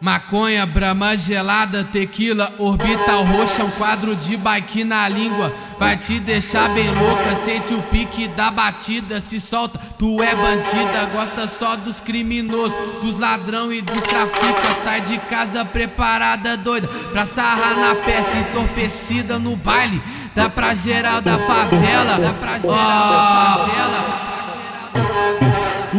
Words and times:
Maconha, 0.00 0.64
brama 0.64 1.14
gelada, 1.14 1.84
tequila, 1.84 2.54
orbital 2.56 3.22
roxa, 3.22 3.62
um 3.62 3.70
quadro 3.72 4.16
de 4.16 4.34
bike 4.34 4.82
na 4.82 5.06
língua. 5.06 5.52
Vai 5.78 5.94
te 5.98 6.18
deixar 6.18 6.70
bem 6.70 6.90
louca, 6.90 7.36
sente 7.44 7.74
o 7.74 7.82
pique 7.82 8.26
da 8.28 8.50
batida, 8.50 9.20
se 9.20 9.38
solta, 9.38 9.78
tu 9.98 10.22
é 10.22 10.34
bandida, 10.34 11.04
gosta 11.12 11.46
só 11.46 11.76
dos 11.76 12.00
criminosos, 12.00 12.74
dos 13.02 13.18
ladrão 13.18 13.70
e 13.70 13.82
dos 13.82 14.00
trafica. 14.00 14.82
Sai 14.82 15.02
de 15.02 15.18
casa 15.18 15.66
preparada, 15.66 16.56
doida, 16.56 16.88
pra 17.12 17.26
sarrar 17.26 17.78
na 17.78 17.94
peça, 17.94 18.38
entorpecida 18.38 19.38
no 19.38 19.54
baile. 19.54 20.00
Dá 20.34 20.48
pra 20.48 20.72
geral 20.72 21.20
da 21.20 21.38
favela, 21.40 22.18
dá 22.18 22.32
pra 22.32 22.58
geral 22.58 22.74
da 22.74 23.66
favela. 23.68 24.30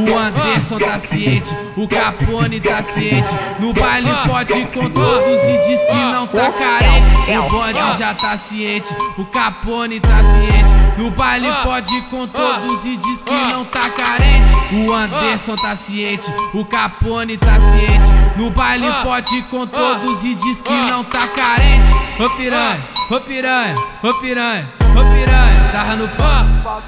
O 0.01 0.17
Anderson 0.17 0.79
tá 0.79 0.99
ciente, 0.99 1.55
o 1.77 1.87
Capone 1.87 2.59
tá 2.59 2.81
ciente. 2.81 3.29
No 3.59 3.71
baile 3.71 4.09
pode 4.27 4.65
com 4.73 4.89
todos 4.89 5.43
e 5.43 5.67
diz 5.67 5.79
que 5.85 5.95
não 5.95 6.25
tá 6.25 6.51
carente. 6.51 7.11
O 7.37 7.49
bonde 7.49 7.97
já 7.99 8.13
tá 8.15 8.35
ciente, 8.35 8.95
o 9.17 9.25
Capone 9.25 9.99
tá 9.99 10.23
ciente. 10.23 10.71
No 10.97 11.11
baile 11.11 11.47
pode 11.63 12.01
com 12.03 12.27
todos 12.27 12.85
e 12.85 12.97
diz 12.97 13.21
que 13.21 13.53
não 13.53 13.63
tá 13.63 13.89
carente. 13.89 14.51
O 14.73 14.91
Anderson 14.91 15.55
tá 15.55 15.75
ciente, 15.75 16.33
o 16.53 16.65
Capone 16.65 17.37
tá 17.37 17.59
ciente. 17.59 18.11
No 18.37 18.49
baile 18.49 18.91
pode 19.03 19.41
com 19.43 19.67
todos 19.67 20.23
e 20.23 20.33
diz 20.33 20.61
que 20.61 20.73
não 20.89 21.03
tá 21.03 21.27
carente. 21.27 21.89
Ô 22.19 22.29
piranha, 22.37 22.79
ô 23.09 23.19
piranha, 23.19 23.75
ô 24.03 24.13
piranha, 24.19 24.69
ô 24.95 25.13
piranha, 25.13 25.69
sarra 25.71 25.95
no 25.95 26.07
pó. 26.09 26.81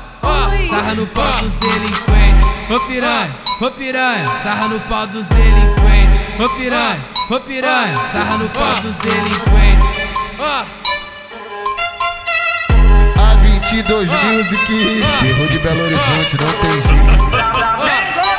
Sarra 0.69 0.95
no 0.95 1.05
pau 1.07 1.25
dos 1.25 1.51
delinquentes. 1.53 2.52
Ô 2.69 2.79
piranha, 2.87 3.29
ô 3.59 3.71
piranha, 3.71 4.25
sarra 4.41 4.67
no 4.69 4.79
pau 4.81 5.05
dos 5.07 5.25
delinquentes. 5.27 6.19
Ô 6.39 6.49
piranha, 6.57 6.99
ô 7.29 7.39
piranha, 7.39 7.95
sarra 8.11 8.37
no 8.37 8.49
pau 8.49 8.73
dos 8.81 8.95
delinquentes. 8.97 9.87
A 13.17 13.35
22 13.35 14.09
Music, 14.09 15.03
erro 15.25 15.47
de 15.49 15.59
Belo 15.59 15.83
Horizonte, 15.83 16.37
não 16.41 16.51
tem 16.61 16.71
jeito. 16.71 18.32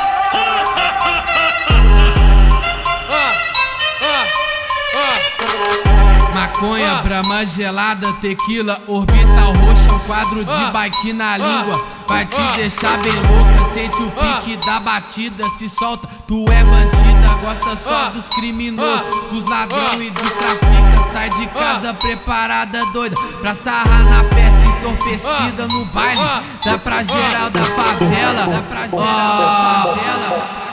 Maconha, 6.55 7.01
brama 7.03 7.45
gelada, 7.45 8.13
tequila, 8.21 8.81
orbital 8.87 9.51
roxa, 9.53 9.93
um 9.93 9.99
quadro 9.99 10.45
de 10.45 10.71
bike 10.71 11.11
na 11.11 11.35
língua. 11.35 11.85
Vai 12.07 12.25
te 12.25 12.41
deixar 12.55 12.97
bem 12.99 13.11
louca, 13.11 13.73
sente 13.73 14.01
o 14.01 14.11
pique 14.11 14.55
da 14.65 14.79
batida, 14.79 15.43
se 15.57 15.67
solta, 15.67 16.07
tu 16.25 16.45
é 16.49 16.63
bandida, 16.63 17.27
gosta 17.41 17.75
só 17.75 18.09
dos 18.09 18.29
criminosos, 18.29 19.03
dos 19.31 19.45
ladrão 19.49 20.01
e 20.01 20.09
dos 20.09 20.31
trafica. 20.31 21.11
Sai 21.11 21.29
de 21.31 21.45
casa 21.47 21.93
preparada, 21.93 22.79
doida, 22.93 23.15
pra 23.41 23.53
sarrar 23.53 24.05
na 24.05 24.23
peça, 24.23 24.77
entorpecida 24.77 25.67
no 25.67 25.83
baile. 25.85 26.21
Dá 26.63 26.77
pra 26.77 27.03
geral 27.03 27.49
da 27.49 27.63
favela, 27.63 28.47
dá 28.47 28.61
pra 28.61 28.87
geral 28.87 29.37
da 29.37 29.83
favela. 29.83 30.64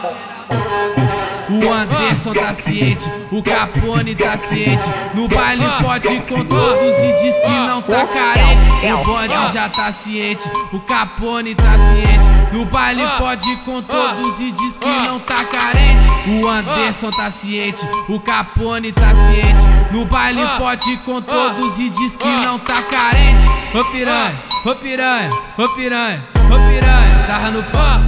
O 1.52 1.70
Anderson 1.70 2.32
tá 2.32 2.54
ciente, 2.54 3.12
o 3.30 3.42
Capone 3.42 4.14
tá 4.14 4.38
ciente. 4.38 4.90
No 5.12 5.28
baile 5.28 5.66
pode 5.82 6.20
com 6.20 6.42
todos 6.42 6.98
e 6.98 7.22
diz 7.22 7.34
que 7.44 7.50
não 7.50 7.82
tá 7.82 8.06
carente. 8.06 8.64
O 8.94 9.04
bonde 9.04 9.52
já 9.52 9.68
tá 9.68 9.92
ciente, 9.92 10.50
o 10.72 10.80
Capone 10.80 11.54
tá 11.54 11.74
ciente. 11.76 12.56
No 12.56 12.64
baile 12.64 13.02
pode 13.18 13.54
com 13.56 13.82
todos 13.82 14.40
e 14.40 14.50
diz 14.50 14.78
que 14.78 15.06
não 15.06 15.18
tá 15.20 15.44
carente. 15.44 16.06
O 16.26 16.48
Anderson 16.48 17.10
tá 17.10 17.30
ciente, 17.30 17.86
o 18.08 18.18
Capone 18.18 18.90
tá 18.90 19.12
ciente. 19.14 19.92
No 19.92 20.06
baile 20.06 20.40
pode 20.56 20.96
com 20.98 21.20
todos 21.20 21.78
e 21.78 21.90
diz 21.90 22.16
que 22.16 22.32
não 22.46 22.58
tá 22.58 22.80
carente. 22.80 23.44
Ô 23.74 23.84
piranha, 23.92 24.34
ô 24.64 24.74
piranha, 24.74 25.30
ô 25.58 25.68
piranha, 25.74 26.24
ô 26.34 26.70
piranha, 26.70 27.26
sarra 27.26 27.50
no 27.50 27.62
pó. 27.64 28.00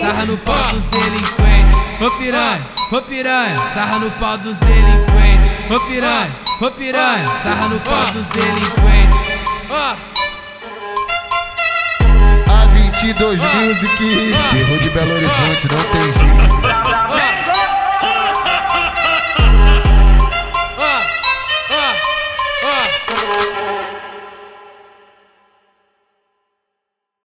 Sarra 0.00 0.24
no 0.24 0.38
pau 0.38 0.56
dos 0.72 0.84
delinquentes 0.84 1.59
ô 2.00 2.10
piranha, 2.18 2.66
ô 2.92 3.02
piranha, 3.02 3.58
sarra 3.74 3.98
no 3.98 4.10
pau 4.12 4.38
dos 4.38 4.56
delinquentes. 4.58 5.50
Ô 5.70 5.80
piranha, 5.86 6.30
ô 6.60 6.70
piranha, 6.70 7.26
sarra 7.42 7.68
no 7.68 7.80
pau 7.80 8.04
dos 8.12 8.26
delinquentes. 8.28 9.18
A 12.48 12.64
22 12.66 13.40
Music, 13.40 14.04
erro 14.56 14.78
de 14.78 14.90
Belo 14.90 15.14
Horizonte, 15.14 15.68
não 15.72 15.82
tem 15.92 16.02
jeito. 16.02 16.50
Oh! 22.62 23.49